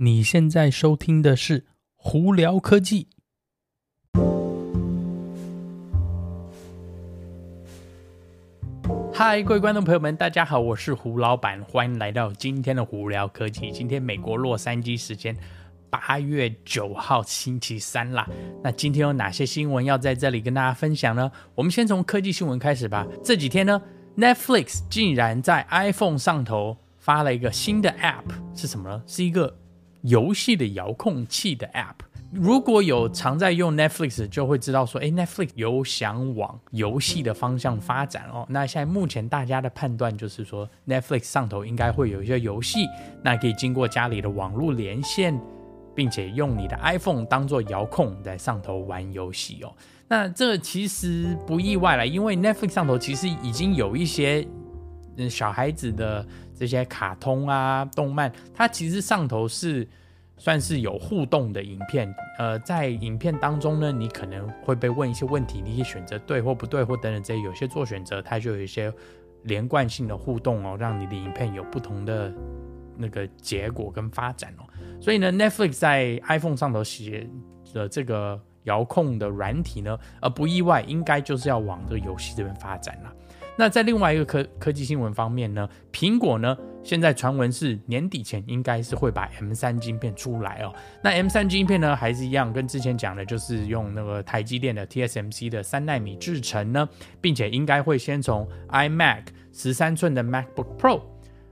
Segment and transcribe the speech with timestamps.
[0.00, 1.60] 你现在收听的是
[1.96, 3.08] 《胡聊科技》。
[9.12, 13.72] 嗨，各位观众朋友们，大家好，我是胡老板，欢迎来到今天的《胡聊科技》。
[13.72, 15.36] 今天美国洛杉矶时间
[15.90, 18.24] 八月九号星期三啦。
[18.62, 21.28] 那今天有哪些新闻要在这里跟大家分享呢？
[21.56, 23.04] 我们先从科技新闻开始吧。
[23.24, 23.82] 这几天呢
[24.16, 28.22] ，Netflix 竟然在 iPhone 上头发了一个新的 App，
[28.54, 29.02] 是什么呢？
[29.04, 29.58] 是一个
[30.08, 31.94] 游戏的遥控器的 App，
[32.32, 38.46] 如果有常在用 Netflix，就会知道说，诶，Netflix 有想往游戏的方向发展哦。
[38.48, 42.86] 那现在目前大家的判断就是说，Netflix 上头应该会有一些游戏，
[43.22, 45.38] 那可以经过家里的网络连线，
[45.94, 49.74] 并且用你的 iPhone 当做遥控在上头玩游戏哦。
[50.08, 54.46] 那这其实不意外了，因为 Netflix 上头其实已经有一些
[55.26, 56.26] 小孩子的。
[56.58, 59.86] 这些卡通啊、动漫，它其实上头是
[60.36, 62.12] 算是有互动的影片。
[62.36, 67.40] 呃，在影片当中呢，你可能会被问一些问题，你可以选择对或不对，或等等这些。
[67.42, 68.92] 有些做选择，它就有一些
[69.44, 72.34] 连贯性的互动哦，让你的影片有不同的
[72.96, 74.66] 那个结果跟发展哦。
[75.00, 77.30] 所以呢，Netflix 在 iPhone 上头写
[77.72, 83.12] 的这个遥控的软体呢，呃，不意外，应该就是要往这个游戏这边发展了。
[83.58, 90.72] 那在另外一个科科技新闻方面呢，苹果呢现在传闻是年底前应该是会把 M 三晶片出来哦。
[91.02, 96.88] 那 M 三晶片呢还是一样，跟之前讲的，就是用那个台积电的 TSMC 的三纳米制程呢，
[97.20, 101.02] 并且应该会先从 iMac 十三寸的 MacBook Pro，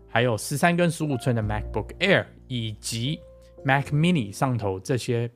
[0.09, 3.19] 还有十三跟十五寸的 MacBook Air 以及
[3.65, 5.29] Mac Mini 上头这些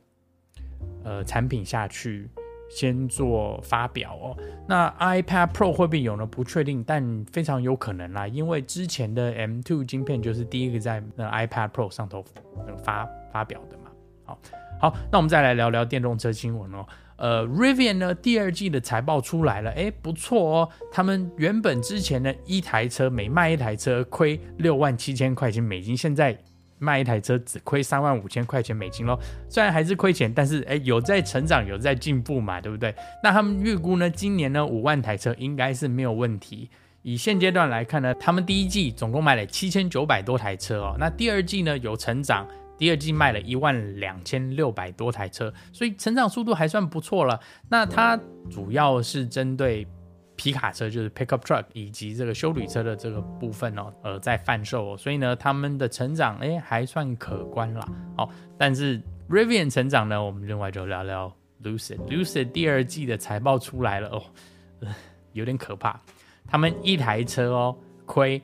[1.03, 2.31] 呃产品下去。
[2.71, 4.37] 先做发表哦，
[4.69, 6.25] 那 iPad Pro 会不会有呢？
[6.25, 12.25] 不确定，但非常有可能啦，因为之前的 M2 晶片就是第一个在那 iPad Pro 上头
[12.83, 13.91] 发发表的嘛。
[14.25, 14.39] 好，
[14.81, 16.87] 好，那我们再来聊聊电动车新闻哦。
[17.17, 20.69] 呃，Rivian 呢第二季的财报出来了，诶，不错哦。
[20.93, 26.39] 他们原本之前呢一台车每卖一台车亏六万七千块钱美金，现在。
[26.81, 29.17] 卖一台车只亏三万五千块钱美金喽，
[29.49, 32.93] 虽然还是亏钱，但是诶有在成长，有在进步嘛，对不对？
[33.23, 36.69] 那他们预估呢，今年呢五万台车应该是没有问题。
[37.03, 47.39] 以现阶段来看呢，他们第一季总共卖了七千九百多台车哦，那第二季呢有成长，第二季卖了一万两千六百多台车，所以成长速度还算不错了。
[47.69, 48.19] 那它
[48.51, 49.87] 主要是针对。
[50.41, 57.87] 皮卡车就是 pickup truck 以及这个修理车的这个部分哦，呃，在贩售，哦所以呢，他们的成长哎还算可观啦。
[58.17, 61.31] 好，但是 Rivian 成长呢，我们另外就聊聊
[61.63, 61.99] Lucid。
[62.09, 64.23] Lucid 第二季的财报出来了哦，
[65.35, 66.01] 有点可怕，
[66.49, 67.77] 他们一台车哦
[68.07, 68.41] 亏。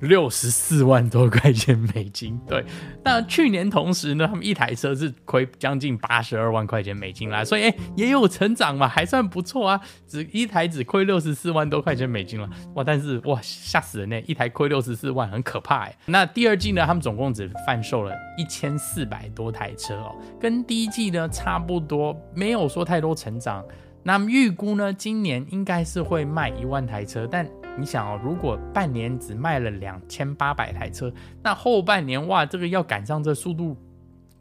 [0.00, 2.64] 六十四万多块钱美金，对。
[3.04, 9.80] 那去年同时呢，他们一台车是亏将近八十二万块钱美金啦，所以哎，也有成长嘛，还算不错啊。
[10.06, 12.82] 只一台只亏六十四万多块钱美金了，哇！
[12.82, 15.96] 但是哇，吓死人呢，一台亏六十四万，很可怕哎。
[16.06, 23.64] 那第二季呢，他们总共只贩售了一千四百多台车哦，跟第一季呢差不多，没有说太多成长。
[24.02, 27.46] 那么预估呢，今年应该是会卖一万台车，但
[27.78, 31.12] 你想哦，如果半年只卖了两千八百台车，
[31.42, 33.76] 那后半年哇，这个要赶上这速度，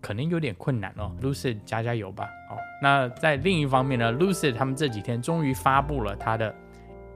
[0.02, 1.14] 可能有点困难哦。
[1.22, 2.24] Lucid 加加油吧。
[2.50, 6.56] 哦，那在另一方面呢，Lucid 他们这几天终于发布了它的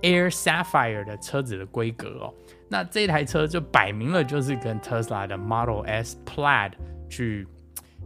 [0.01, 2.33] Air Sapphire 的车子的规格哦。
[2.69, 6.73] 那这台车就摆明了就是跟特斯拉的 Model S Plaid
[7.09, 7.47] 去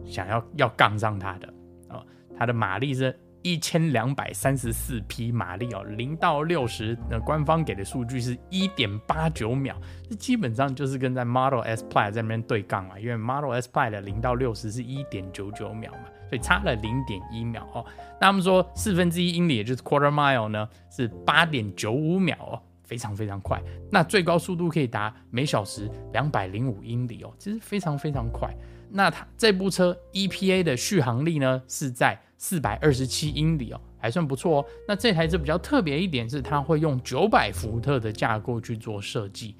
[0.04, 1.48] 想要要杠上它的
[1.88, 2.06] 哦，
[2.38, 3.18] 它的马力是。
[3.42, 9.74] 一千两百三十四匹马力哦，零到六十，那官方给的数据是一点八九秒，
[10.08, 17.84] 这基本上就是跟在 Model S Plaid 在那边对杠嘛，因为 Model S Plaid 的零到六十是一点九九秒嘛，所以差了零点一秒哦。
[18.20, 23.62] 那他们说四分之一英里，也就是 quarter mile 呢，是八点九五秒哦，非常非常快。
[23.92, 28.52] 那最高速度可以达每小时两百零五英里哦，其实非常非常快。
[28.90, 34.64] 那它这部车 EPA 的续航力呢是在四百二十七英里哦，还算不错哦。
[34.88, 39.54] 那这台车比较特别一点是，它会用九百伏特的架构去做设计。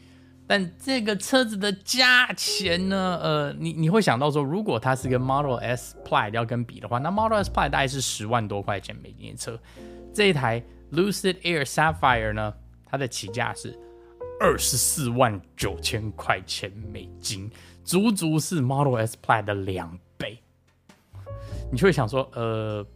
[0.46, 3.20] 但这个车子的价钱呢？
[3.22, 9.60] 呃，你你会想到说，如果它是跟 Model S Plaid 要跟比的话，那 Model S Plaid 大概是十万多块钱美金的车。
[10.14, 12.54] 这一台 Lucid Air Sapphire 呢，
[12.90, 13.78] 它的起价是
[14.40, 17.50] 二十四万九千块钱美金，
[17.84, 20.38] 足足是 Model S Plaid 的两倍。
[21.70, 22.86] 你就会想说，呃，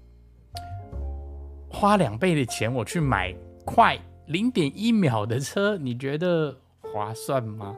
[1.68, 3.34] 花两倍的钱我去买
[3.64, 7.76] 快零点一秒的车，你觉得划算吗？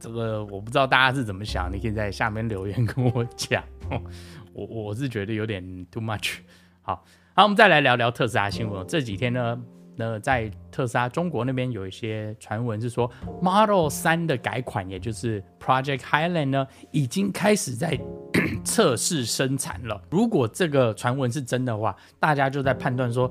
[0.00, 3.64] 这个我不知道大家是怎么想，你可以在下面留言 跟我讲。
[4.52, 6.38] 我我是觉得有点 too much。
[6.82, 7.04] 好，
[7.34, 8.86] 好，我们再来聊聊特斯拉新闻。
[8.86, 9.60] 这几天呢，
[10.00, 13.10] 那在特斯拉中国那边有一些传闻是说
[13.42, 17.98] ，Model 3的改款，也就是 Project Highland 呢，已经开始在
[18.64, 20.00] 测试生产了。
[20.08, 23.28] 如果这个传闻是真的话，大家就在判断说，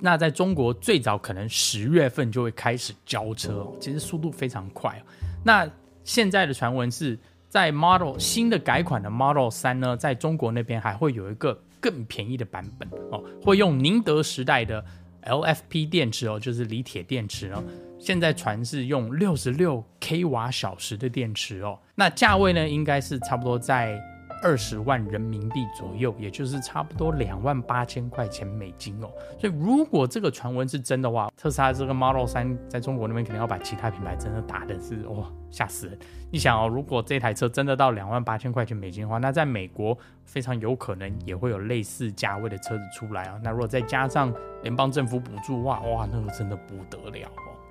[0.00, 4.98] 那在中国最早可能十月份就会开始交车，其实速度非常快。
[5.44, 5.70] 那
[6.04, 7.18] 现在的传闻是
[7.50, 14.82] 在 Model 新的改款的 Model 3呢，在中国那边还会有一个更便宜的版本哦，会用宁德时代的
[15.24, 17.62] LFP 电池哦，就是锂铁电池哦。
[17.98, 24.00] 现在船是用六十六 k 瓦小时的电池哦，那价位呢，应该是差不多在。
[24.42, 29.10] 二十万人民币左右，也就是差不多两万八千块钱美金哦。
[29.38, 35.98] 所以如果这个传闻是真的话，特斯拉这个 Model 3在中国那边肯定要把其他品牌真的打的是哇吓死人。
[36.30, 43.40] 你想哦，如果这台车真的到两万八千块钱美金的话，那在美国非常有可能也会有类似价位的车子出来啊。
[43.42, 44.32] 那如果再加上
[44.62, 47.67] 联邦政府补助，哇哇，那个真的不得了哦。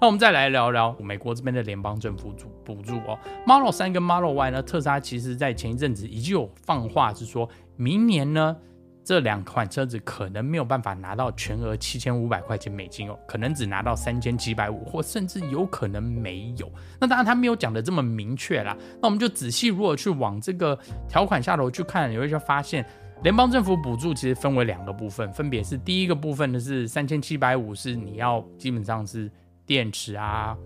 [0.00, 2.32] 那我们再来聊聊美国这边的联邦政府
[2.64, 3.18] 补补助哦。
[3.46, 8.56] Model 3跟 Model Y 呢，特斯拉其实在前一阵子已经有放话，是说明年呢
[9.04, 16.70] 这两款车子可能没有办法拿到全额七千五百块钱美金哦，可能只拿到三千七百五，或甚至有可能没有。
[16.98, 18.76] 那当然他没有讲的这么明确啦。
[19.02, 20.78] 那我们就仔细如果去往这个
[21.08, 22.82] 条款下头去看，你会就发现
[23.22, 29.30] 联邦政府补助其实分为两个部分，分别是第一个部分呢是三千七百五，是你要基本上是。
[29.70, 30.58] 电池啊，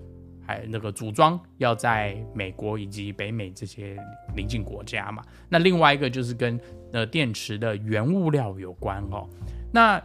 [0.47, 3.99] 还有那个组装要在美国以及北美这些
[4.35, 5.23] 邻近国家嘛。
[5.47, 6.59] 那另外一个就是跟
[6.91, 9.29] 呃电池的原物料有关哦。
[9.71, 10.03] 那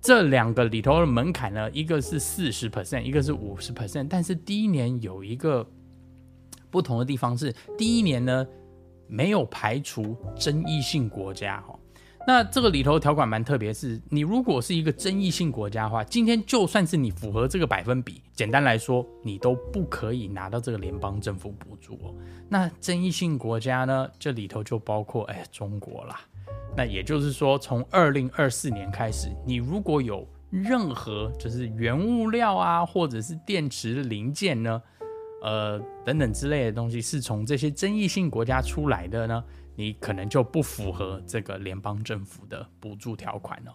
[0.00, 4.08] 这两个里头的门槛呢，一个是四十 percent，一个是五十 percent。
[4.10, 5.64] 但是第一年有一个
[6.72, 8.44] 不同的地方是，第一年呢
[9.06, 11.78] 没有排除争议性国家哦。
[12.26, 22.14] 那这个里头条款蛮特别，是你如果是一个争议性国家的话，今天就算是你符合这个百分比，简单来说，你都不可以拿到这个联邦政府补助哦。
[22.48, 26.20] 那争议性国家呢，这里头就包括哎中国啦。
[26.76, 34.80] 那也就是说，从二零二四年开始，你如果有任何就是原物料啊，或者是电池零件呢，
[35.42, 39.42] 呃等等之类的东西，是从这些争议性国家出来的呢，
[39.80, 43.74] 你可能就不符合这个联邦政府的补助条款了。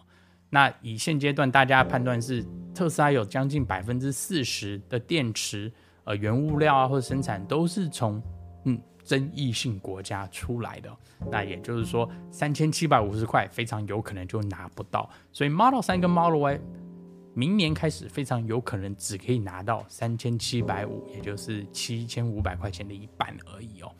[0.50, 5.72] 那以现阶段大家判断是，特斯拉有将近百分之四十的电池，
[6.04, 8.22] 呃，原物料啊或者生产都是从
[8.66, 10.96] 嗯争议性国家出来的。
[11.28, 15.10] 那也就是说，三千七百五十块非常有可能就拿不到。
[15.32, 16.60] 所以 Model 三跟 Model Y
[17.34, 23.90] 明年开始非常有可能只可以拿到三千七百五，也就是七千五百块钱的一半而已哦。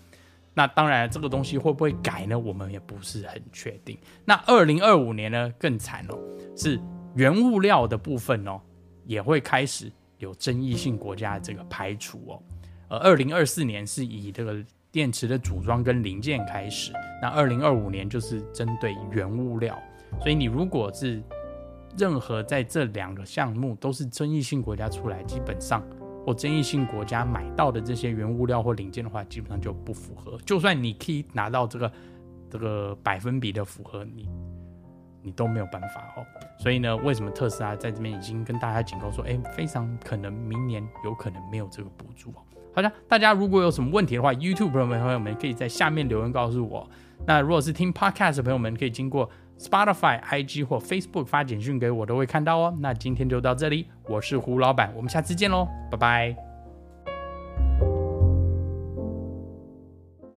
[0.58, 2.38] 那当然，这个东西会不会改呢？
[2.38, 3.98] 我们也不是很确定。
[4.24, 6.18] 那二零二五年呢，更惨哦，
[6.56, 6.80] 是
[7.14, 8.58] 原物料的部分哦，
[9.04, 12.42] 也会开始有争议性国家的这个排除哦。
[12.88, 19.78] 而二零二四年是以这个电池的组装跟零件开始，那二零二五年就是针对原物料。
[20.22, 21.22] 所以你如果是
[21.98, 25.86] 任何在这两个项目都是争议性国家出来，基本上。
[26.26, 30.36] 或争议性国家买到的这些原物料或零件的话，基本上就不符合。
[30.44, 31.92] 就算你可以拿到这个
[32.50, 34.28] 这个百分比的符合，你
[35.22, 36.26] 你都没有办法哦。
[36.58, 42.42] 所以呢，为什么特斯拉在这边已经跟大家警告说，哎，非常可能明年有可能没有这个补助哦。
[42.74, 46.90] 好的，大家如果有什么问题的话，YouTube 朋友们朋友们可以在下面留言告诉我。
[47.24, 52.76] 那如果是听 Podcast 的朋友们，可以经过 Spotify、IG 或 Facebook 发简讯给我，都会看到哦。
[52.80, 56.45] 那今天就到这里，我是胡老板，我们下次见喽，拜拜。